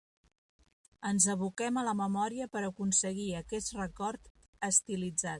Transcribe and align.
Ens 1.09 1.25
aboquem 1.33 1.77
a 1.81 1.83
la 1.87 1.93
memòria 1.99 2.47
per 2.55 2.63
aconseguir 2.69 3.27
aquest 3.41 3.73
record 3.81 4.31
estilitzat. 4.69 5.29